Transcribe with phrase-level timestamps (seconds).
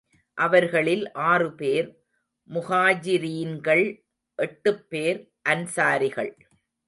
[0.37, 1.87] அவர்களில் ஆறு பேர்
[2.49, 3.83] முஹாஜிரீன்கள்,
[4.35, 5.19] எட்டுப் பேர்
[5.49, 6.31] அன்சாரிகள்.